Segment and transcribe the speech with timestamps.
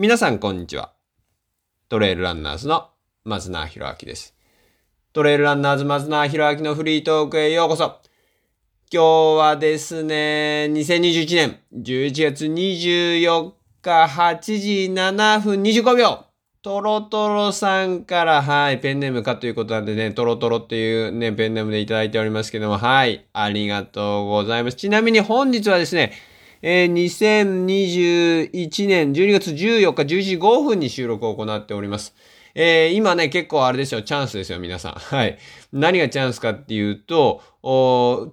[0.00, 0.92] 皆さんこんにちは。
[1.88, 2.88] トレイルランナーズの
[3.24, 4.32] 松永博明です。
[5.12, 7.98] トレイルランナーズ松永博明のフリートークへようこそ。
[8.92, 16.26] 今日はですね、2021年11月24日8時7分25秒。
[16.62, 24.76] トロトロさんから、はい、ペンネームかということなんでね、トロトロっていうね、ペンネームでいただいておりますけども、はい、ありがとうございます。
[24.76, 26.12] ちなみに本日はですね、
[26.62, 32.14] えー、2021年12月14日11時5分に収録を行っております。
[32.54, 34.92] えー、今ね、結構あれですよ、チャンスですよ、皆さん。
[34.98, 35.38] はい。
[35.72, 37.42] 何がチャンスかっていうと、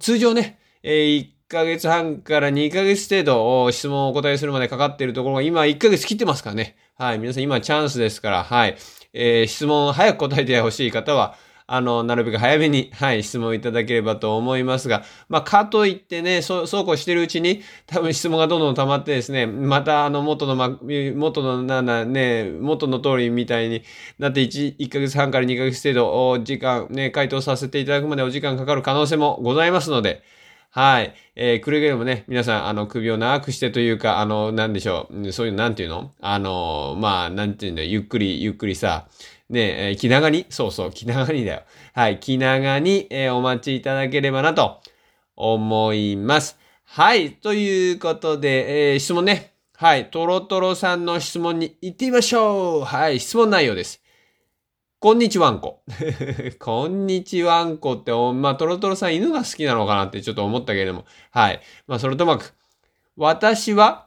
[0.00, 6.76] 通常ね、えー、1ヶ月半から2ヶ月程度質問をお答えするまでかかっているところが今1ヶ月切ってますからね。
[6.98, 7.18] はい。
[7.20, 8.76] 皆さん今チャンスですから、はい。
[9.12, 11.36] えー、質問を早く答えてほしい方は、
[11.68, 20.78] あの、なるべく早めに、 はい、質問いただければと思いますが、まあ、かといってね、そう、そうこうしてるうちに、多分質問がどんどん溜まってですね、またあの、元の、ま、
[21.14, 23.82] 元の、なんだね、元の通りみたいに
[24.18, 30.22] なって1、1ヶ月半から2ヶ月程度、お時間、ね、回答させていただくまでお時間かかる可能性もございますので、
[30.76, 31.14] はい。
[31.36, 35.32] えー、くれぐれもね、皆さん、あの、首を長くしてというか、あの、なんでしょう。
[35.32, 37.88] そういう、なんていうのあの、まあ、なんていうんだよ。
[37.88, 39.08] ゆっくり、ゆっくりさ、
[39.48, 41.62] ね、え、気長に、そうそう、気長にだよ。
[41.94, 44.80] はい、気長に、えー、お待ちいただければなと
[45.36, 46.58] 思います。
[46.84, 49.52] はい、ということで、えー、質問ね。
[49.76, 52.84] はい、トロトロさんの質問に行ってみましょう。
[52.84, 54.02] はい、質問内容です。
[54.98, 55.82] こんにちはんこ。
[56.58, 61.04] こんにちはんこって、まあ、トロトロさん犬が好きなのかなってちょっと思ったけれども。
[61.30, 61.60] はい。
[61.86, 62.54] まあ、それともく、
[63.16, 64.05] 私は、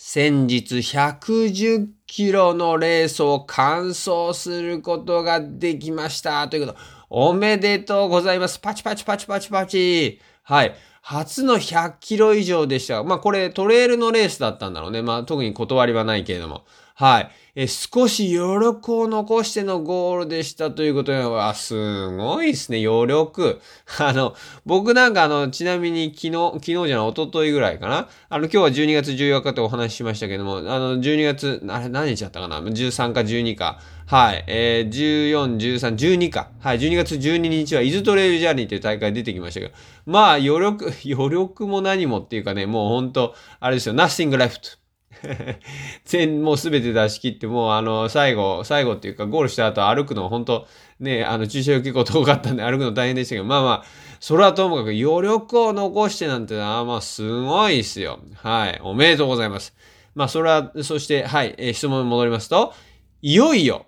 [0.00, 6.46] 先日110キロのレースを完走することができました。
[6.46, 6.78] ということ。
[7.10, 8.60] おめでとうございます。
[8.60, 10.20] パチパチパチパチパチ。
[10.44, 10.74] はい。
[11.02, 13.02] 初の100キロ以上でした。
[13.02, 15.02] まあこれトレイルのレースだったんだろうね。
[15.02, 16.64] まあ特に断りはないけれども。
[16.98, 17.30] はい。
[17.54, 23.60] え少し余力を残してのゴールでしたということで、わ、すごいですね、余力。
[24.00, 24.34] あの、
[24.66, 28.08] 僕なんかあの、ちなみに昨日、昨日じゃない、一昨日ぐらいかな。
[28.28, 33.78] あの、今日は12月14日ってお話ししましたけども、あの、12月、あれ何日だったかな ?13 か12か。
[34.06, 34.42] はい。
[34.48, 36.50] えー、14、13、12か。
[36.58, 36.80] はい。
[36.80, 39.72] 12月12日は、イズトレイルジャーニーという大会出てきましたけど、
[40.04, 44.87] まあ、余力、 余力も何もっていうかね、もうほんと、あれですよ、nothing left。
[46.04, 50.66] 全、もうすべて出し切って、もうあの、最後、最後っていうか、ゴールした後歩くの、本当
[51.00, 53.84] ね、あの、駐車場結構遠かったんで歩くの大変でしたけど、まあまあ、
[54.20, 58.20] それはともかく余力を残してなんてのは、まあ、すごいっすよ。
[58.36, 58.80] はい。
[58.82, 59.74] おめでとうございます。
[60.14, 62.74] まあ、それは、そして、はい、えー、質問に戻りますと、
[63.22, 63.86] いよいよ、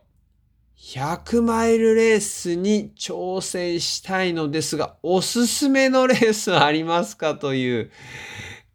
[0.80, 7.34] 100マイルレースに挑戦したいのですが、おすすめのレースはありますか？
[7.34, 7.91] という、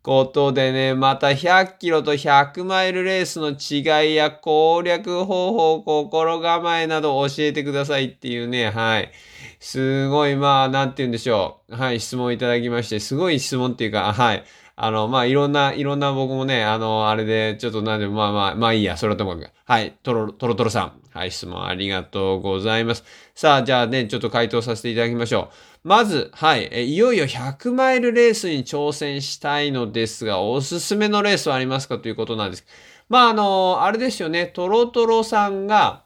[0.05, 9.11] ことでね、また100キロと100マイルレースの違いや攻略方法、心構えなど教えてくださいっていうね、はい。
[9.59, 11.75] すごい、まあ、なんて言うんでしょう。
[11.75, 14.43] はい、質問いただきまして、すごい質問っていうか、はい。
[14.75, 19.49] あの、まあ、いろんな、いろんな僕もね、あの、あれで、ちょっとなんで、まあまあ、まあいいや、それはともかく。
[19.66, 21.01] はい、トロ、トロトロさん。
[21.17, 23.03] はい、質問ありがとうございます。
[23.33, 25.74] さあ、じゃあね、ちょっと回答させていただきましょう。
[25.85, 32.66] まず、はい、えいよいよ100マイルレースに挑戦したいのですが、おすすめのレースはありますかということなんです。
[33.07, 36.03] まあ、あの、あれですよね、トロトロさんが、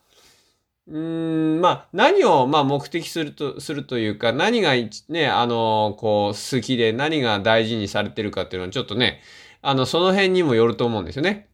[0.86, 4.74] うーん、まあ、何を、まあ、目的すると、するというか、何が、
[5.08, 9.22] ね、あの、こう、好きで、何が大事にされてるかっていうのは、ちょっとね、
[9.62, 11.48] あの、その辺にもよると思うんですよね。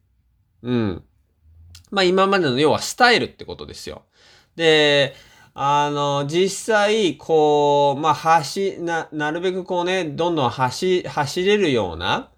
[0.63, 1.03] うん。
[1.91, 4.01] まあ、今までの、要は、スタイルってことですよ。
[4.55, 5.13] で、
[5.57, 12.29] あの、実際、こう、まあ、走、な、なるべくこうね、どんどん走、走れるような、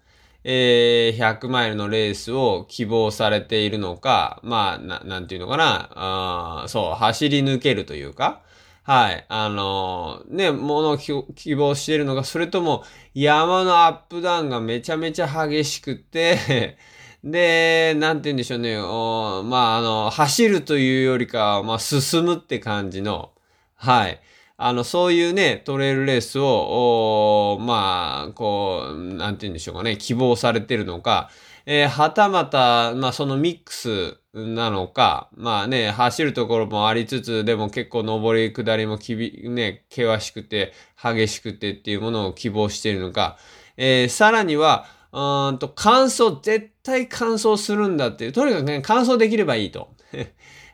[0.44, 8.40] えー、100マイルのレースを希望されているのか、まあ、ななんていうのかな、あそう、走り抜けるというか、
[8.84, 12.84] はい、あのー、ね、ものを希望しているのか、それとも
[13.14, 16.78] 山のアップダウンがめちゃめちゃ激しくて
[17.24, 23.32] で、なんて言うんでしょうね、おまあ、あの、走るというよりかまあ、進むって感じの、
[23.74, 24.20] はい、
[24.56, 31.30] あの、そういうね、トレイルレースを、まあ、こう、なんて言うんでしょうかね、希望されてるのか、
[31.66, 43.38] えー、はたまた、まあ、そのミックスなのか、まあね、走るところもありつつ、でも結構上り下りもきび、ね、険しくて、激しくてっていうものを希望しているのか、
[43.76, 44.86] えー、さらには、
[45.18, 49.88] うんと、乾燥、絶対乾燥するんだっていう、とにかくね、乾燥できればいいと。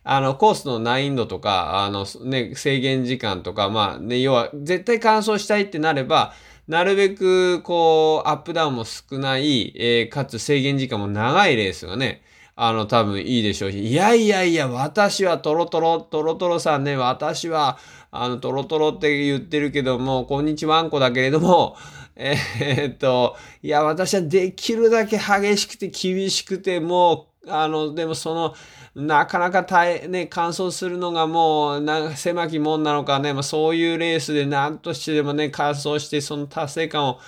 [0.05, 6.35] あの、コースの難易度とか、あの、ね、制限時間とか、まあ、ね、要は、絶対乾燥したいってなれば、
[6.69, 12.23] なるべく、こう、アップダウンも少ない、えー、かつ制限時間も長いレースがね、
[12.55, 17.79] あの、多分いいでしょうし、いやいやいや、私はトロトロ、トロトロさんね、私は、
[18.11, 21.77] あの、トロトロって言ってるけども、こんにちはんこだけれども、
[22.17, 28.55] えー、っと、いや、私はできるだけ激しくて厳しくて、もう、あの、でもその、
[28.95, 37.21] なかなか大ね、完走するのがもう、な、狭きもんなのかね、まあそういうレースで何としてでもね、完走して、その達成感を、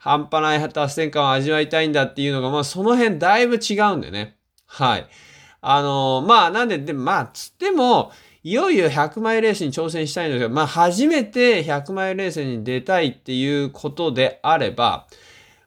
[0.00, 4.36] 半端ない達成感を味わいたいんだっていうのが、まあその辺だいぶ違うんでね。
[4.66, 5.06] はい。
[5.60, 8.10] あの、まあなんで、でもまあ、つっても、
[8.44, 15.06] いよいよ100マイレースに挑戦したいんですけど、まあ初めて100マイレースに出たいっていうことであれば、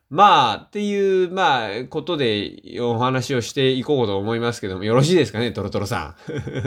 [0.10, 6.16] まあ、っていう、まあ、ことでお話をしていこうと思いますけども、よろしいですかね、トロトロさん。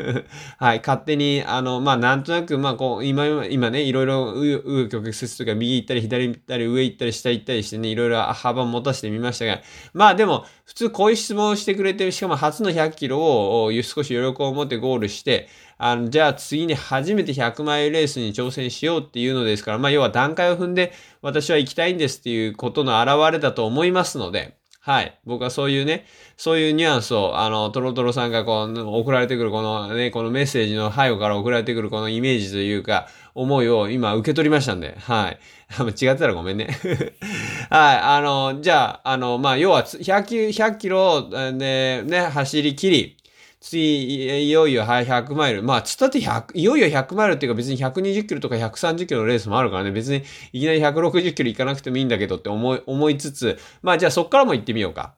[0.58, 9.60] はい、勝手に、あの、まあ、なんとなく、まあ、こう、今、今ね、いろいろ、う、う、曲折とか、右行ったり、左行ったり、上行ったり、下行ったりしてね、いろいろ幅を持たせてみましたが、
[9.94, 15.48] まあ、でも、普通こういう質問をしてくれてる、しかも初の100キロを少し余力を持ってゴールして、
[15.78, 20.92] あの、じゃあ次に初めて100マイルレースに挑戦しようっていうのですから、まあ要は段階を踏んで
[21.22, 25.18] 私は行きたいんですっていうことの表れだと思いますので、はい。
[25.24, 26.04] 僕はそういうね、
[26.36, 33.08] そういうニュアンスを、あの、トロトロさんがこう、送られてくるこのね、このメッセージの背後から送られてくるこのイメージというか、
[33.38, 35.38] 思いを今受け取りましたんで、はい。
[35.80, 36.76] 違ってたらごめんね。
[37.70, 37.96] はい。
[38.00, 43.16] あの、じゃあ、あの、まあ、要は100キロ、100キロでね、走り切り、
[43.60, 45.62] 次、いよいよはい100マイル。
[45.62, 55.14] まあ、つったって100、いよいよ100マイルっていうか別に120キロとか130キロのレースもあるからね、別にいきなり160キロ行かなくてもいいんだけどって思い、思いつつ、まあじゃあそっからも行ってみようか。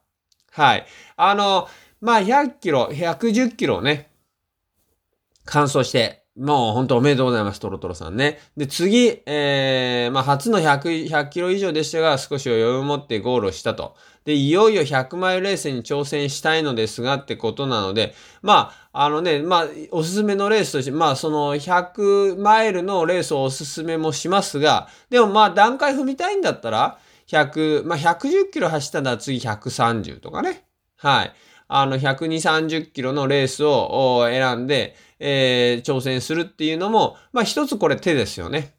[0.51, 0.85] はい。
[1.17, 1.67] あの、
[2.01, 4.11] まあ100キロ、110キロね、
[5.45, 8.39] 完走して、もう本当おめでとうございます、トロトロさんね。
[8.55, 13.95] で、次、えー、まあ初の100、100キロ以上でしたが、少し余裕を持ってゴールをしたと。
[14.23, 30.63] で、いよいよ100マイルレースに挑戦したいのですがってことなので、まあ、あのね、まあ、おすすめのレースとして、まあ、その100マイルのレースをおすすめもしますが、でもまあ、段階踏みたいんだったら、100、まあ、110キロ走ったら次130とかね。
[30.95, 31.33] はい。
[31.67, 38.73] あの、120、30キロのレースを選んで、えー、挑戦するっていうのも、まあ、一つこれ手ですよね。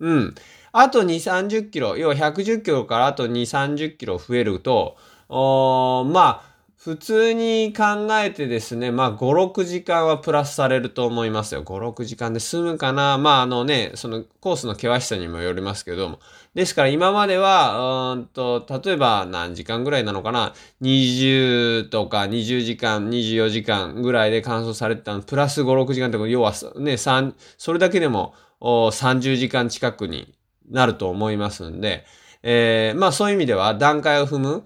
[0.00, 0.34] うん。
[0.72, 4.96] あと2、30キロ、要は110キロからあと2、30キロ増えると、
[5.28, 9.16] おまあ、普通に考えてですね、まあ、5、
[9.52, 11.64] 6時間はプラスされると思いますよ。
[11.64, 13.18] 5、6時間で済むかな。
[13.18, 16.20] まあ、あのね、そのコースの険しさにもよりますけども。
[16.54, 25.22] ですから今までは、うんと、例えば何時間ぐらいなのかな？20とか20時間、24時間ぐらいで乾燥されてたの。
[25.22, 30.34] プラス5、6時間って要はね、3、それだけでも30時間近くに
[30.68, 32.04] なると思いますんで、
[32.42, 34.64] えー、まあそういう意味では段階を踏む、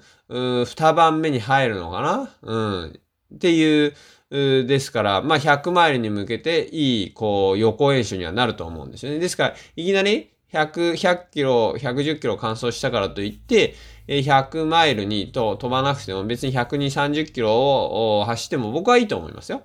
[0.65, 2.31] 二番目に入るのかな？
[2.43, 3.01] うん。
[3.35, 3.95] っていう、
[4.31, 9.19] ですから、まあ100マイルに向けていい、こう、予行演習にはなると思うんですよね。
[9.19, 13.75] ですから、いきなり100、100キロ、110キロ完走したからといって、
[14.07, 19.63] 100マイルにと飛ばなくても別に120、30キロを走っても僕はいいと思いますよ。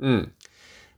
[0.00, 0.32] うん。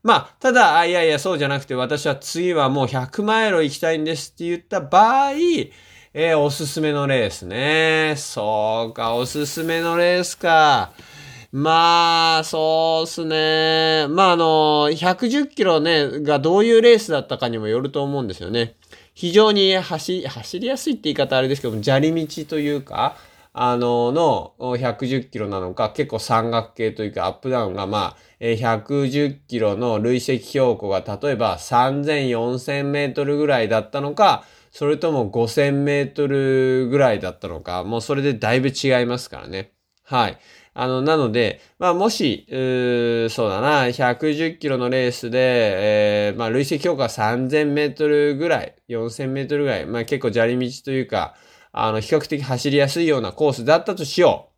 [0.03, 8.15] まあ、ただ、いやいや、そうじゃなくて、私は次はもう100マイル行きたいんですって言った場合、えー、おすすめのレースね。
[8.17, 10.93] そうか、おすすめのレースか。
[11.53, 14.07] まあ、そうっすね。
[14.09, 18.77] まあ、あの、110キロね、がどういうレースだったかにもよると思うんですよね。
[19.15, 23.17] 非常に走、走りやすいって言い方あれですけども、砂利道というか、
[23.53, 39.73] あの、の110キロなのか、結構山岳系というかアップダウンがまあ、110キロの累積標高が例えば3000、4000メートルぐらいだったのか、それとも5000メートルぐらいだったのか、もうそれでだいぶ違いますからね。
[40.05, 40.39] はい。
[40.73, 45.39] あの、なので、まあ、もし、そうだな、110キロのレースで、
[46.29, 51.35] えー、まあ、累積標高が3000メートルぐらい、4000メートルぐらい、まあ、結構砂利道というか、
[51.73, 54.51] あの、比較的走りやすいようなコースだったとしよう。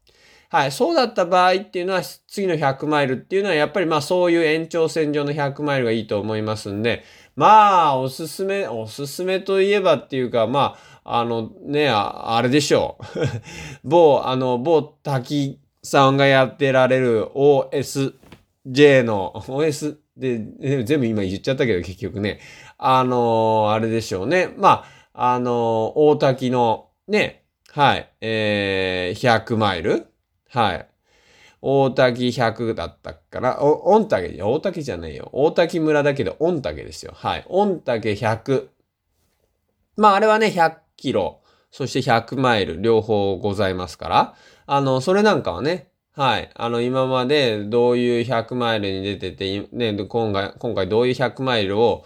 [0.54, 0.73] はい。
[0.73, 7.04] そうだった場合っていうのは、次の100マイルっていうのは、やっぱりまあそういう延長線上の100マイルがいいと思いますんで、
[7.37, 13.04] まあ、おすすめ、おすすめといえばっていうか、まあ、あのね、あれでしょう。
[13.88, 22.40] 某、あの、某滝さんがやってられる OSJ の、OS で、全部今言っちゃったけど結局ね、
[22.78, 24.52] あのあれでしょうね。
[24.56, 30.06] まあ、あの大滝の、ね、はい、えー、100マイル
[30.50, 30.86] はい。
[31.62, 35.30] 大滝100だったかなお、御嶽、大滝じゃないよ。
[35.32, 37.12] 大滝村だけど、御嶽ですよ。
[37.14, 37.46] はい。
[37.48, 38.68] 御嶽100。
[39.96, 41.40] まあ、あれはね、100キロ、
[41.73, 44.35] そして100マイル、両方ございますから、
[44.67, 46.50] あの、それなんかはね、はい。
[46.55, 52.05] あの、今までどういう100マイルに出てて、ね、今回、今回どういう100マイルを、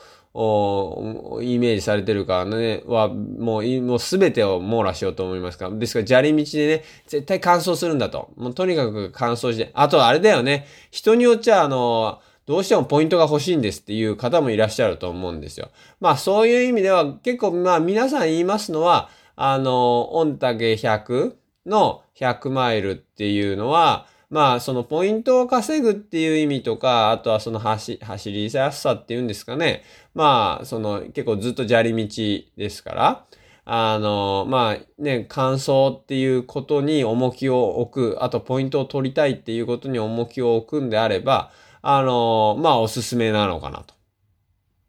[1.43, 5.75] イメージされてるかね、は、もう、もうすべてを網羅しようと思いますから。
[5.75, 8.31] ですから、砂利道でね、絶対乾燥するんだと。
[8.37, 9.71] もうとにかく乾燥して。
[9.75, 10.67] あと、あれだよね。
[10.93, 15.71] 人によっちゃ、あの、どうしてもポイントが欲しいんですっていう方もいらっしゃると思うんですよ。
[15.99, 29.85] まあ、そういう意味では、結構、まあ、皆さん言いますのは、あの、御嶽100の100マイルっていうのは、まあ、そのポイントを稼ぐっていう意味とか、あとはその走、走りやすさっていうんですかね。
[30.14, 33.26] まあ、その結構ずっと砂利道ですから、
[33.66, 41.50] あの、まあね、乾燥っていうことに重きを置く、あとポイントを取りたいっていうことに重きを置くんであれば、
[41.83, 43.95] あの、まあおすすめなのかなと。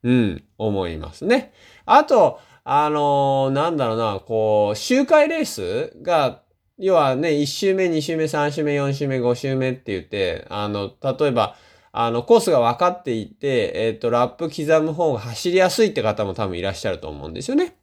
[0.04, 1.54] うん、思いますね。
[1.86, 2.39] あと、
[2.70, 6.42] あの、なんだろうな、こう、周回レースが、
[6.78, 11.56] 要はね、1周目、2周目、3周目、4周目、5周目って言って、あの、例えば、
[11.94, 17.78] あの、コースが分かっていて、えっ、ー、と、ラップ刻む方が走りやすいって方も多分いらっしゃると思うんですよね。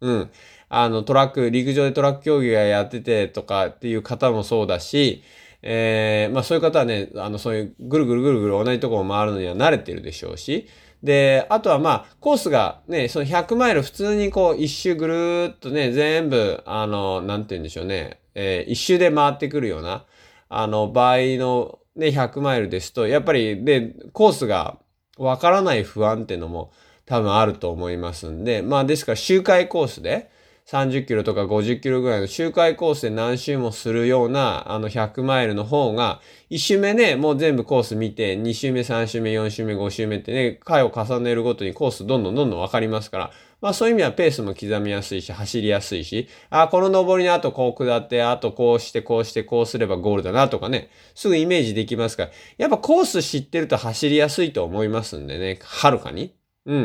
[0.00, 0.30] うん。
[0.70, 5.22] あの、トラック、陸上でトラック競技がやっててとかっていう方もそうだし、
[5.60, 10.66] えー、まあそういう方はね、あの、そういうぐるぐるぐるぐる同じところを回るのには慣れてるでしょうし、
[11.02, 20.04] で、あとはまあ、コースがね、その100マイル普通にこう一周ぐるーっとね、全部、あの、なんて言うんでしょうね、えー、一周で回ってくるような、
[20.48, 24.78] あの、場合のね、100マイルですと、やっぱり、で、コースが
[25.18, 26.72] わからない不安っていうのも
[27.06, 30.30] 多分あると思いますんで、まあですから周回コースで
[30.70, 56.32] 30キロとか50キロぐらいの周回コースで何周もするようなあの100マイルの方が、1周目ね、もう全部コース見て、2周目、3周目、4周目、5周目ってね、回を重ねるごとにコースどんどんどんどんわかりますから、まあそういう意味はペースも刻みやすいし、走りやすいし、あ、この登りの後こう下って、あとこうしてこうしてこうすればゴールだなとかね、すぐイメージできますから、やっぱコース知ってると走りやすいと思いますんでね、はるかに。
[56.64, 56.84] うん。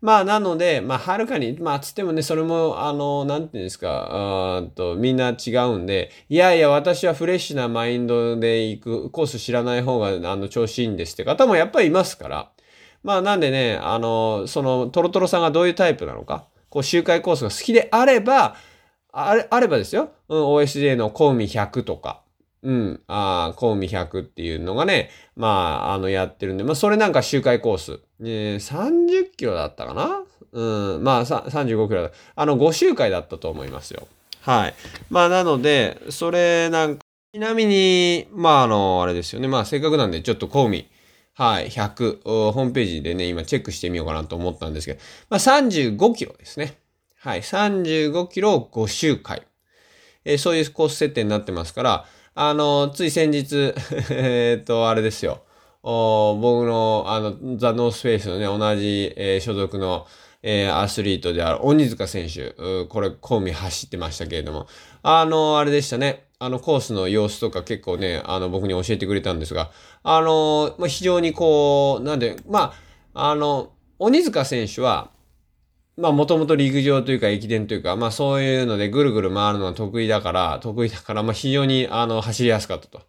[0.00, 12.50] まあ、なので、まあ、はるかに、まあ、つってもね、それも、あの、なんていうんですか、あと、みんな違うんで、いやいや、私はフレッシュなマインドで行く、コース知らない方が、あの、調子いいんですって方もやっぱりいますから、
[13.02, 18.56] まあなんでね、あの、そのトロトロさんがどういうタイプなのか、こう周回コースが好きであれば、
[19.12, 20.12] あれ、あればですよ。
[20.28, 22.22] うん、OSJ のコウミ100とか、
[22.62, 25.48] うん、あコウミ100っていうのがね、ま
[25.88, 28.00] あ、あの、やってるんで、まあ、それなんか周回コース。
[28.22, 30.22] えー、30キロだったかな？
[30.52, 32.10] うん、まあ、35キロだ。
[32.34, 34.08] あの、5周回だったと思いますよ。
[34.40, 34.74] はい。
[35.10, 39.46] まあ、なので、それなんか、ちなみに、まあ、あの、あれですよね。
[39.46, 40.90] まあ、せっかくなんで、ちょっとコウミ、
[41.34, 46.78] はい、100、ホームページでね、今チェックしてみようかなと思ったんですけど、まあ、35キロですね。
[47.20, 49.46] はい、35キロ5周回。
[50.24, 53.74] えー、そういうコース設定になってますから、あの、つい先日、
[54.10, 55.44] えっと、あれですよ。
[55.82, 60.06] 僕の、あの、ザ・ノースフェイスのね、同じ、えー、所属の、
[60.42, 62.54] えー、アスリートである鬼塚選手、
[62.88, 64.66] これ、コンビ走ってましたけれども、
[65.02, 66.26] あの、あれでしたね。
[66.38, 69.70] あの、コースの様子とか結構ね、あの、僕に教えてくれたんですが、
[70.02, 72.72] あの、まあ、非常にこう、なんで、ま
[73.12, 75.10] あ、あの、鬼塚選手は、
[75.98, 83.02] まあ、もともと陸上というか駅伝というか、まあ、そういうのでぐるぐる回るのが得意だから、得意だから、まあ、非常に、あの、走りやすかったと。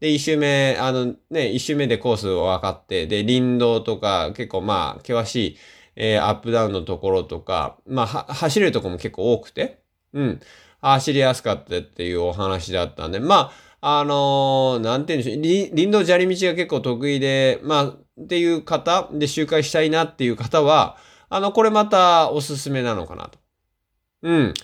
[0.00, 5.56] で、一周目、あのね、一周目でコースを分かって、で、林道とか、結構まあ、険しい、
[5.96, 10.40] えー、アップダウンのところとか、まあ、走れるとこも結構多くて、うん。
[10.80, 20.96] 走りやすかったっていうお話だったんで、まあ、あのー、なんて言うんでしょう、林道砂利道が結構得意で、まあ、っていう方で周回したいなっていう方は、
[21.28, 23.38] あの、これまたおすすめなのかなと。
[24.22, 24.54] うん。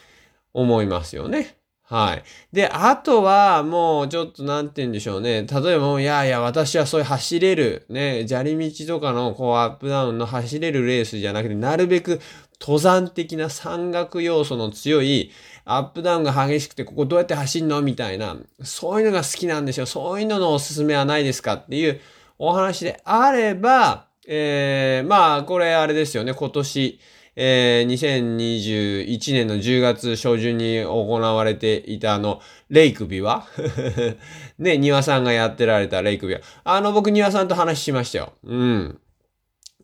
[0.53, 1.57] 思いますよね。
[1.87, 2.25] はい。
[2.51, 5.47] で、あとは、もう、ちょっと、なんて言うんでしょうね。
[5.47, 12.21] 例えば、いやいや、私はそういう走れる、ね、砂利道とかの、こう、アップダウンの走れるレースじゃなくて、なるべく
[12.59, 15.31] 登山的な山岳要素の強い、
[15.67, 19.85] アップダウンが激しくて、ここどうやって走んのみたいな、そういうのが好きなんですよ。
[19.85, 22.01] そういうののおすすめはないですかっていう
[22.39, 26.33] お話であれば、えー、まあ、これあれですよね。
[26.33, 26.99] 今年、
[27.37, 33.47] えー、2021年の10月初旬に行われていたあの、レイクビは？
[34.59, 36.41] ね、庭さんがやってられたレイクビは。
[36.63, 38.33] あの、僕庭さんと話しましたよ。
[38.45, 38.99] うん。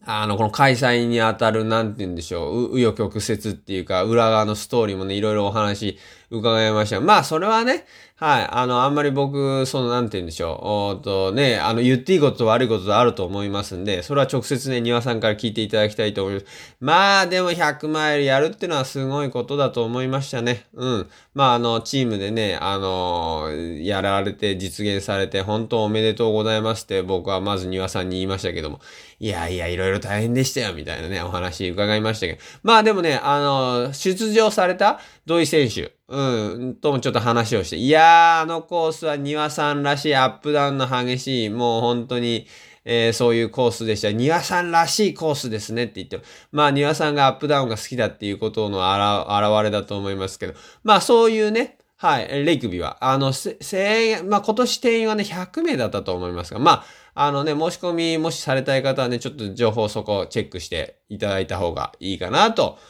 [0.06, 5.98] あの、この開催にあたる、なんて言うんでしょう、う、紆余曲折っていうか、裏側のストーリーもね、いろいろお話
[6.30, 7.00] 伺いました。
[7.00, 7.86] まあ、それはね、
[8.20, 8.48] はい。
[8.50, 10.94] あの、あんまり僕、その、なんて言うんでしょう。
[10.94, 16.46] おっとね、あの、言っていいことと悪いこととあると思いますんで、それは直接ね、庭さんから聞いていただきたいと思います。
[16.80, 20.66] まあ、でも100マイルやるってのはすごいことだと思いましたね。
[20.74, 21.10] うん。
[21.32, 23.48] まあ、あの、チームでね、あの、
[23.80, 28.80] やられて実現されて、本当おめでとうございますって僕はまず庭さんに言いましたけども、
[29.18, 32.38] いやいや、いろいろ大変でしたよ、みたいなね、お話伺いましたけど。
[32.62, 42.48] まあでもね、あの、出場された土井選手、うん、ともちょっと話をして、いやー、あのコースは庭さんらしいアップダウンの激しい、もう本当に、
[42.84, 44.10] えー、そういうコースでした。
[44.10, 46.20] 庭さんらしいコースですねって言って、
[46.50, 56.84] まあ庭さんがアップダウンが好きだっていうことの表れだと思いますけど、まあそういうね、はい、レイクビは、あの、声援、まあ今年定員はね、100名だったと思いますが、ま
[57.14, 62.80] あ、あのね、申し込みもしされたい方はね、ちょっと情報そこチェックしていただいた方がいいかなと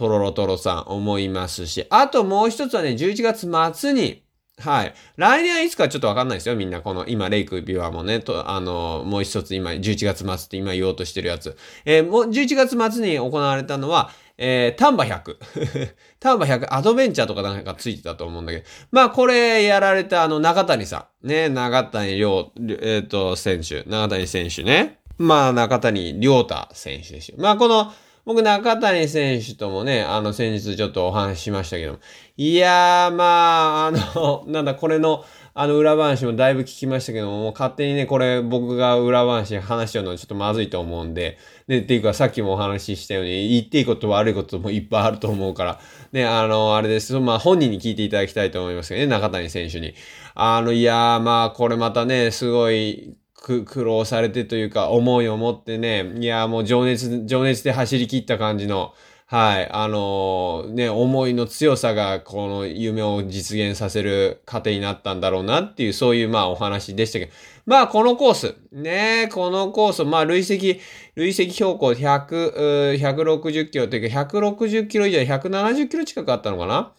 [0.00, 4.22] とろろとろさん思いますし、あともう一つはね、11月末に、
[4.58, 4.94] はい。
[5.16, 6.80] 来年はいつかちょっとわかんないですよ、みんな。
[6.80, 11.54] この、今、レイクビュアもね、と、あの、もう一つ今、11月末って今言おうとしてるやつ。
[11.84, 15.36] えー、もう、11月末に行われたのは、えー、丹波100。
[16.18, 18.64] 丹波100、アドベンチャーとかなんかついてたと思うんだけど。
[18.90, 21.28] まあ、これやられたあの、中谷さん。
[21.28, 23.82] ね、中谷亮、えっ、ー、と、選手。
[23.82, 25.00] 中谷選手ね。
[25.18, 27.36] まあ、中谷亮太選手ですよ。
[27.38, 27.92] まあ、この、
[28.24, 31.98] 僕、中谷選手ともね、あの、先日ちょっとお話ししましたけども。
[32.36, 35.24] いやー、まあ、あの、 なんだ、これの、
[35.54, 45.80] あの、裏話もだいぶ聞きましたけども、もう勝手にね、これ僕が裏話話しちゃうのはちょっとまずいと思うんで、で、っていうかさっきもお話ししたように、言っていいこと悪いこともいっぱいあると思うから、
[46.12, 47.18] ね、あの、あれです。
[47.18, 49.94] まあ、本人に聞いていただきたいと思いますけどね、中谷選手に。
[50.34, 58.92] あの、いやー、まあ、これまたね、すごい、苦労されてというか、思いを持ってね、いや、もう情熱、情熱で走り切った感じの、
[59.26, 67.32] はい、あのー、ね、思いの強さが、この夢を実現させる過程になったんだろうなっていう、そういう、まあ、お話でしたけど、
[67.64, 70.80] まあ、このコース、ね、このコース、まあ、累積、
[71.14, 76.92] 累積標高100、160キロというか、160キロ以上、170キロ近くあったのかな？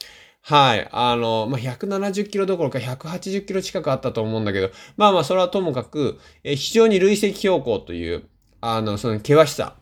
[0.44, 0.88] はい。
[0.92, 8.24] あの、まあ、170キロどころか180キロ近くあったと思うんだけど、まあまあ、それはともかく、え非常に累積標高という、
[8.60, 9.76] あの、その険しさ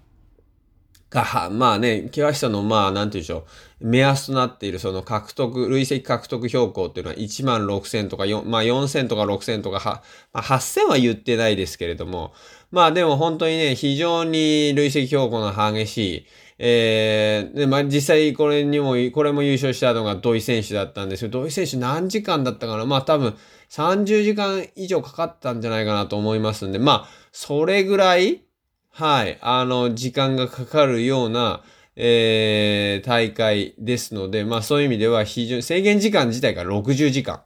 [1.09, 3.45] が、まあね、険しさの、まあ、なんて言うんでしょ
[3.81, 10.03] う、目安となっている、その獲得、累積獲得標高っていうのは1万6000とか、まあ4000とか6000とか、は、
[10.33, 12.33] まあ、8000は言ってないですけれども、
[12.71, 16.25] まあでも本当にね、非常に累積標高の激しい、
[16.61, 22.85] えー、で、まあ、実際これにも、これも優勝したのが土井選手だったんですけど、土井選手何時間だったかな？
[22.85, 23.33] まあ多分
[23.69, 28.43] 30時間以上かかったんじゃないかなと思いますんで、まあ、それぐらい、
[28.91, 31.63] はい、あの、時間がかかるような、
[31.95, 37.41] えー、大会ですので、まあそういう意味では非常に制限時間自体が60時間。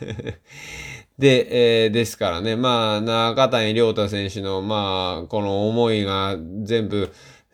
[1.18, 7.10] で、えー、ですからね、まあ、中谷良太選手の、まあ、この思いが全部、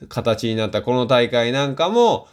[0.08, 2.28] 形になったこの大会なんかも、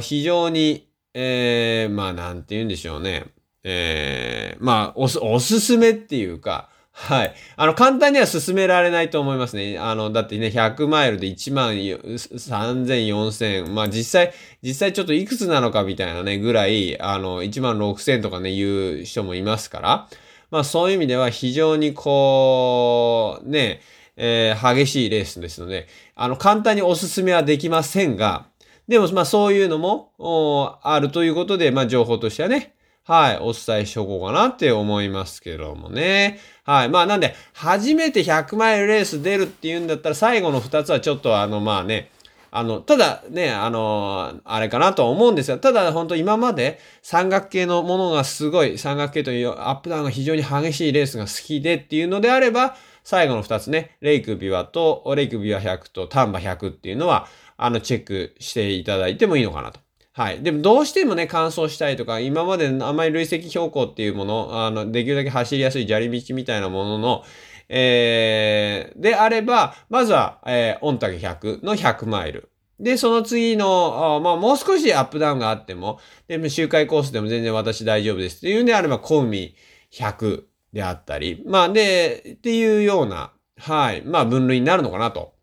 [0.00, 3.26] 非常に、えー、まあなんて言うんでしょうね。
[3.62, 7.34] えー、まあおす、おすすめっていうか、はい。
[7.56, 9.78] あの、簡単には進められないと思いますね。
[9.78, 20.08] あの、だってね、100マイルで1万3000、4000、まあ実際、実際ちょっといくつなのかみたいなね、ぐらい、あの、1万6000とかね、言う人もいますから、
[20.50, 23.80] まあそういう意味では非常にこう、ね、
[24.22, 28.44] えー、激しいレースですので、あの、簡単におすすめはできませんが、
[28.86, 36.38] でも、まあ、そういうのも、あるということで、まあ、情報としてはね、はい、お伝えしとこうかなって思いますけどもね。
[36.64, 36.90] はい。
[36.90, 42.10] まあ、なんで、初めて100マイルレース出るっていうんだったら、最後の2つはちょっと、あの、まあね、
[42.50, 59.80] あの、ただね、あの、あれかなと思うんですが、ただ本当今まで三角形のものがすごい、三角形というアップダウンが非常に激しいレースが好きでっていうのであれば、最後の2つね、レイクビワと、レイクビワ100とタンバ100っていうのは、あの、チェックしていただいてもいいのかなと。
[60.12, 60.42] はい。
[60.42, 67.24] でも、どうしてもね、乾燥したいとか、今まであまり累積標高っていうもの、あの、できるだけ走りやすい砂利道みたいなものの、
[67.68, 72.50] えー、であれば、まずは、えー、オンタケ100の100マイル。
[72.80, 79.54] で、その次の、あまあ、もう少しアップダウンがあっても、で、周回コースでも全然私大丈夫ですっていうんであれば、コウミ
[79.92, 85.34] 100であったり、まあで、っていうような、はい、まあ分類になるのかなと。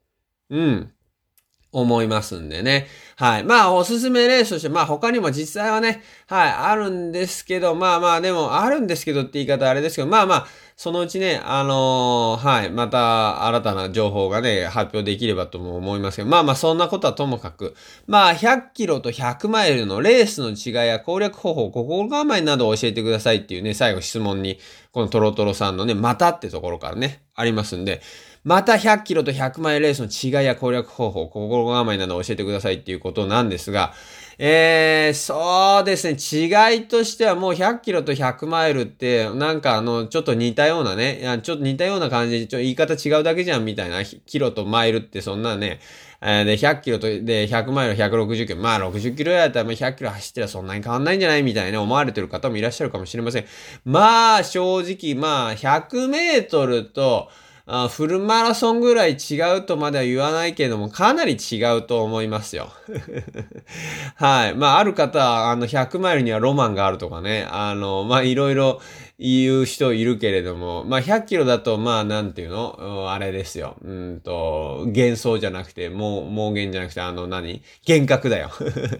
[0.49, 0.93] うん。
[1.81, 2.87] 思いますんでね。
[3.17, 3.43] はい。
[3.43, 24.59] まあ、おすすめレースとして、まあ他にも実際はね、はい、あるんですけど、まあまあでも、あるんですけどって言い方あれですけど、まあまあ、そのうちね、あのー、はい、また新たな情報がね、発表できればとも思いますけど、まあまあそんなことはともかく、まあ100キロと100マイルのレースの違いや攻略方法、心構えなどを教えてくださいっていうね、最後質問に、
[24.91, 28.01] このトロトロさんのね、またってところからね、ありますんで、
[28.43, 33.93] また100キロと100マイルレースの違いや攻略方法、心構えなどを教えてくださいっていうことなんですが、
[34.39, 36.15] えー、そうですね。
[36.15, 45.79] 違いとしてはもう100キロと100マイルって、なんかあの、ちょっと似たようなね、ちょっと似たような感じで、ちょ言い方違うだけじゃんみたいな、キロとマイルってそんなね、
[46.21, 48.59] えー、で、100キロと、で、100マイル160キロ。
[48.59, 53.45] まあ、60キロやったら100キロ走ってらそんなに変わんないんじゃないみたいな思われてる方もいらっしゃるかもしれません。
[53.85, 57.29] まあ、正直、まあ、100メートルと、
[57.69, 62.71] あフルマラソンぐらい違うとまでは言わないけども、かなり違うと思いますよ。
[64.15, 64.55] はい。
[64.55, 68.79] まあ、ある方は、あの、100マイルにはロマンがあるとかね、あの、まあ、いろいろ、
[69.19, 73.09] 言う人いるけれども、まあ、100キロだと、まあ、なんていうの？
[73.09, 73.75] あれですよ。
[73.83, 78.51] うんと、幻想じゃなくて、もう、妄言じゃなくて、あの何、幻覚だよ。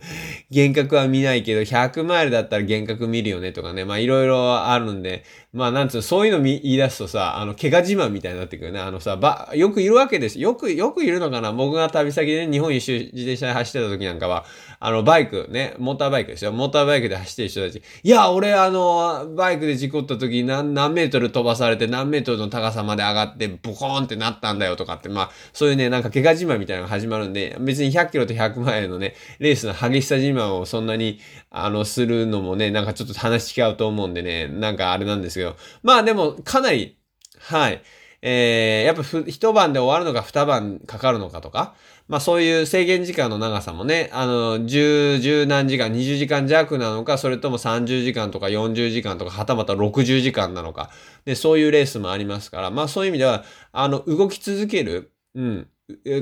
[0.50, 3.86] 幻覚は見ないけど、100マイルだったら幻覚見るよねとかね。
[3.86, 8.80] まあ、いろいろあるんで、まあ、なんつうの、そういうの言い出すとさ、あの、怪我自慢みたいになってくるね。
[8.80, 10.40] あのさ、ば、よくいるわけです。
[10.40, 11.52] よく、よくいるのかな？
[11.52, 14.46] 僕が旅先で、ね、日本一周自転車で走ってた時なんかは、
[14.80, 16.52] あの、バイクね、モーターバイクですよ。
[16.52, 17.82] モーターバイクで走ってる人たち。
[18.04, 31.20] いや、俺、あの、バイクで事故った時何、何メートル飛ばされて何メートルの高さまで上がって、ボコーンってなったんだよとかって、まあ、そういうね、なんか怪我自慢みたいなのが始まるんで、別に100キロと100マイルのね、レースの激しさ自慢をそんなに、
[31.52, 36.98] あの、するのもね、なんかちょっと話違うと思うんでね、なんかあれなんですけど、まあでも、かなり、
[37.40, 37.82] はい。
[38.22, 41.76] えー、やっぱ一晩で終わるのか二晩かかるのかとか、
[42.08, 50.90] まあそういう制限時間の長さもね、あの、10、10何時間、20時間弱なのか、それとも30時間とか40時間とか、はたまた60時間なのか、
[51.26, 53.44] で、そういうレースもありますから、まあそういう意味では、
[53.74, 55.68] あの、動き続ける、うん、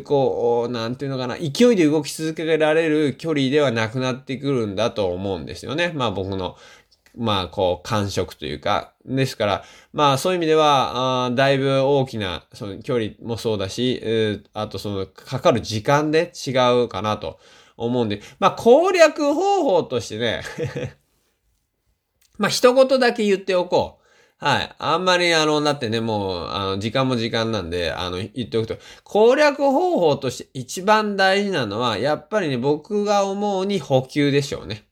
[0.03, 5.91] こう、なんていうのかな、勢いで動き続けられる距離ではなくなってくるんだと思うんですよね。
[5.95, 6.55] まあ僕の
[7.17, 16.51] まあ、こう、感触というか、ですから、まあ、そういう意味では、あだいぶ大きな、その距離もそうだし、あとその、かかる時間で違
[16.83, 17.39] うかなと
[17.77, 20.41] 思うんで、まあ、攻略方法としてね
[22.37, 24.05] まあ、一言だけ言っておこう。
[24.37, 24.75] はい。
[24.79, 34.87] あんまり、あの、だってね、もう、あの、時間も時間なんで、あの、言っておくと、攻略方法として一番大事なのは、やっぱりね、僕が思うに補給でしょうね。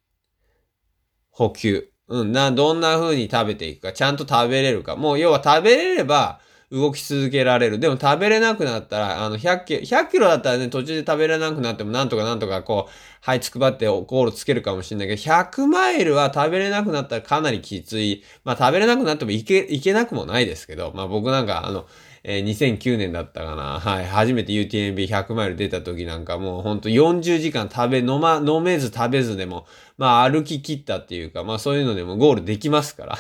[1.30, 1.93] 補給。
[2.14, 4.96] うん、な、どんな風に食べていくか、ちゃんと食べれるか。
[4.96, 6.40] もう、要は食べれれば、
[6.72, 7.80] 動き続けられる。
[7.80, 12.92] でも食べれなくなったら、あの、100キロ、100キロだったらね、途中で食べれなくなっても、なんとかなんとかこう、
[13.26, 18.22] はい、つくばってゴールつけるかもしれないけど、100マイルは食べれなくなったらかなりきつい。
[18.44, 21.86] まあ、食べれなくなってもいけ、いけなくもないですけど、まあ僕なんか、あの、
[22.26, 23.80] えー、2009年だったかな。
[23.80, 24.06] はい。
[24.06, 33.18] 初めて UTMB100 マイル出た時なんかもうほんと40時間食べ、飲ま、飲めず食べずでも、まあ歩き切ったっていうか、まあそういうのでもゴールできますから。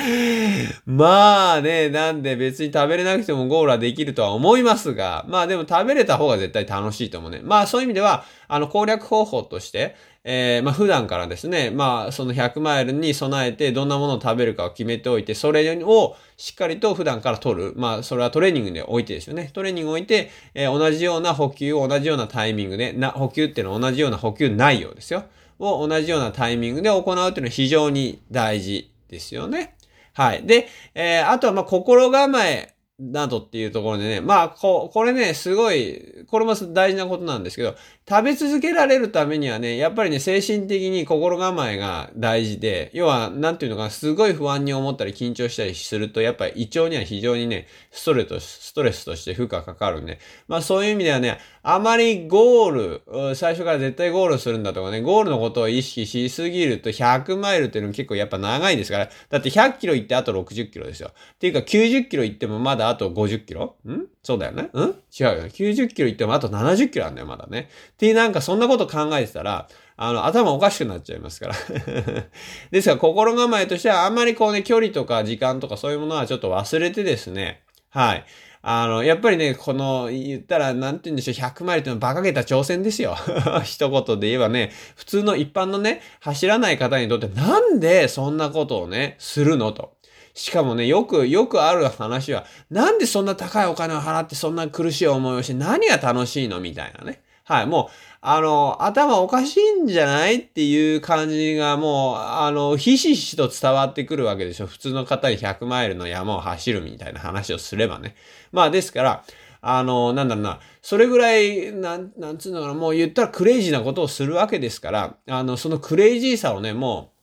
[0.86, 7.40] まあね、なんで別に食べれなくてもゴールはできるとは思いますが、まあでも食べれた方が絶対楽しいと思うね。
[7.42, 17.74] まあそういう意味では、あの攻略方法として、えー、まあ普段からですね、まあその100マイルに備えてどんなものを食べるかを決めておいて、それをしっかりと普段から取る。
[17.76, 19.50] まあそれはトレーニングで置いてですよね。
[19.52, 25.24] トレーニングを置いて、えー、同じような補給を同じようなタイミングで、な、補給っていうのは同じような補給内容ですよ。
[25.58, 29.74] を同じようなタイミングで行うっていうのは非常に大事ですよね。
[30.14, 30.44] はい。
[30.44, 37.76] で、えー、あとは、ま、心構えなどっていうところでね、まあ、こ、これね、すごい、これも大事なことなんですけど、
[38.08, 61.10] 食べ続けられるためにはね、やっぱりね、精神的に心構えが大事で、要は、なんていうのかすごい不安に思ったり緊張したりすると、やっぱり胃腸には非常にね、ストレス、ストレスとして負荷かかるんで、まあそういう意味ではね、あまりゴール、最初から絶対ゴールするんだとかね、ゴールのことを意識しすぎると100マイルっていうのも結構やっぱ長いですから、だって100キロ行ってあと60キロですよ。
[61.34, 63.76] っていうか90キロ行ってもまだあと50キロ？
[63.86, 64.06] ん？
[64.22, 64.66] そうだよねん？
[64.68, 65.50] 違うよね。
[65.52, 67.68] 90キロ行ってもあと70キロあんだよ、まだね。
[67.92, 71.54] っていうなんかそんなこと考えてたら、あの、頭おかしくなっちゃいますから
[72.70, 78.24] ですから、心構えとしては、あんまりこうね、距離とか時間とかそういうものはちょっと忘れてですね、はい。
[78.62, 83.16] あの、やっぱりね、この、言ったら、なんて言うんでしょう、100マイルってのは馬鹿げた挑戦ですよ。
[83.64, 89.97] 一言で言えばね、普通の一般のね、走らない方にとって、なんでそんなことをね、するのと。
[90.38, 97.22] しかもね、よく、よくある話は、なんでそんな高いお金を払ってそんな苦しい思いをして何が楽しいのみたいなね。
[97.42, 104.68] はい、もう、あの、頭おかしいんじゃないっていう感じがもう、あの、ひしひしと伝わってくるわけでしょ。
[104.68, 108.14] 普通の方に100マイルの山を走るみたいな話をすればね。
[108.52, 109.24] まあ、ですから、
[109.60, 117.18] あの、なんだろうな、それぐらい、なん、なんつうのかな、もう言ったらクレイジーなことをするわけですから、あの、そのクレイジーさをね、もう、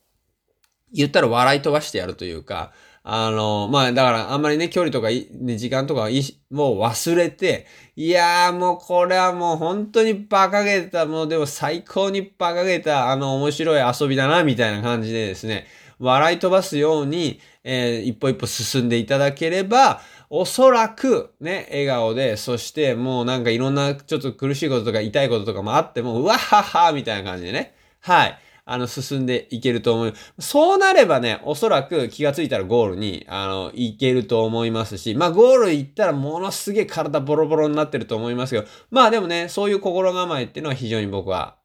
[0.95, 2.71] 言ったら笑い飛ばしてやるというか、
[3.08, 6.10] あの、まあ、だからあんまりね、距離とか、ね、時間とか
[6.50, 15.68] もう忘れて、いやーもうこれはもう本当に馬鹿げた、もうでも最高に馬鹿げた、あの面白い遊びだな、みたいな感じでですね、
[16.00, 27.76] 笑い飛ばすように、えー、一歩一歩進んでいただければ、おそらくね、笑顔で、そしてもうなんかいろんなちょっと苦しいこととか痛いこととかもあっても、うわっはっはみたいな感じでね。
[28.02, 28.39] はい。
[28.67, 30.13] あの、進んでいけると思う。
[30.39, 41.58] そうなればね、おそらく気がついたらゴールに、あの、いけると思いますし、まあ、ゴール行ったらものすげえ体ボロボロになってると思いますけど、まあでもね、そういう心構えっていうのは非常に僕は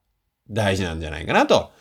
[0.50, 1.72] 大事なんじゃないかなと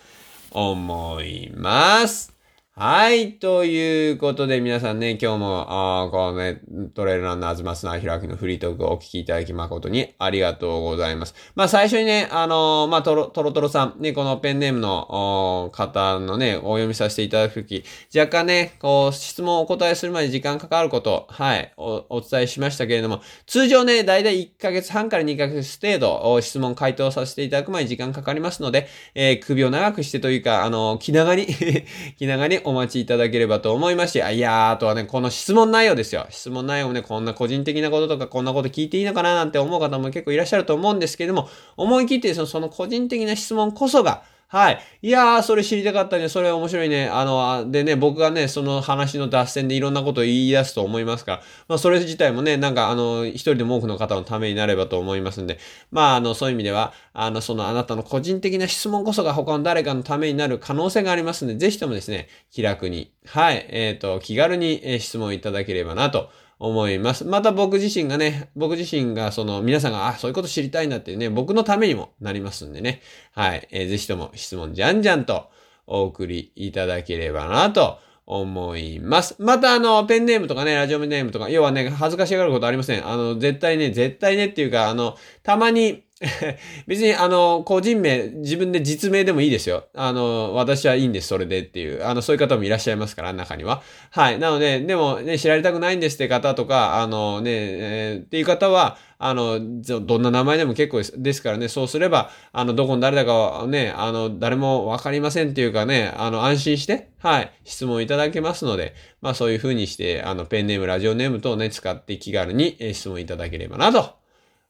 [0.52, 2.39] 思います。
[2.82, 3.34] はい。
[3.34, 6.62] ということで、皆さんね、今日も、あこのね、
[6.94, 11.36] トレイルランナーズマスナーヒラキのフリートークをお聞きいただき誠にありがとうございます。
[11.56, 17.84] まあ、最初にね、あのー、まあ、トロ、トロトロさん、ね、このペンネームの方のね、お読みさせていただくとき、
[18.16, 31.46] 若干ね、こう、質問をお答えするまで時間かかること、はい、お、お伝えしましたけれども、通常ね、だいたい1ヶ月半から2ヶ月程度、質問回答させていただくまで時間かかりますので、えー、首を長くしてというか、あのー、気長に
[32.18, 36.28] 気長にお待ちいただければと思いまして、あいやー、あとはね、この質問内容ですよ。
[36.30, 44.80] 質問内容もね、こんな個人的なこととか、こんなこと聞いていいのかななんて思う方も結構いらっしゃると思うんですけれども、思い切ってそのその個人的な質問こそが、はい。
[45.04, 46.28] いやー、それ知りたかったね。
[46.28, 47.08] それ面白いね。
[47.08, 55.60] あの、でね、僕がね、その話の脱線でいろんなことを言い出すと思いますから、まあ、それ自体もね、なんか、あの、一人でも多くの方のためになればと思いますんで、
[55.92, 67.26] まあ、あの、そういう意味では、あの、そのあなたの個人的な質問こそが他の誰かのためになる可能性がありますんで、ぜひともですね、気楽に、はい、えっ、ー、と、気軽に質問いただければなと思います。
[67.26, 73.02] また僕自身がね、僕自身がその皆さんが、あ、そういうこと知りたいんだっていうね、僕のためにもなりますんでね。
[73.32, 73.68] はい。
[73.72, 75.50] えー、ぜひとも質問じゃんじゃんと
[75.88, 79.36] お送りいただければなと思います。
[79.40, 83.08] またあの、ペンネームとかね、ラジオネームとか、要はね、恥ずかしがることありません。
[83.08, 86.04] あの、絶対ね、絶対ねっていうか、あの、たまに、
[86.86, 89.86] 別に、あの、個人名、自分で実名でもいいですよ。
[89.96, 92.06] あの、私はいいんです、それでっていう。
[92.06, 93.82] あの、そういう方もいらっしゃいますから、中には。
[94.12, 94.40] はい。
[94.40, 114.19] なので、でもね、知られたくないんですって方とか、あのね、えー、っていう方は、あの、どんな名前でも結構ですからね、そうすれば、あの、どこの誰だかはね、あの、誰もわかりませんっていうかね、あの、安心して、はい、質問いただけますので、まあそういう風にして、あの、ペンネーム、ラジオネーム等ね、使って気軽に質問いただければなと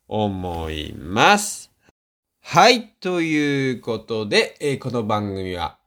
[0.10, 1.72] 思います。
[2.42, 2.90] はい。
[3.00, 5.78] ということで、えー、この番組は、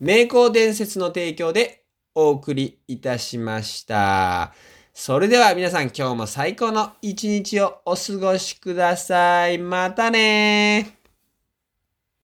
[0.00, 4.54] 名工伝説の提供でお送りいたしました。
[4.94, 9.58] それでは皆さん今日も最高の一日をお過ごしください。
[9.58, 10.97] またね